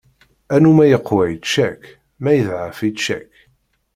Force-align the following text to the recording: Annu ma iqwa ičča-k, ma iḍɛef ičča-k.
Annu 0.53 0.71
ma 0.77 0.85
iqwa 0.97 1.23
ičča-k, 1.35 1.81
ma 2.21 2.31
iḍɛef 2.39 2.77
ičča-k. 2.89 3.33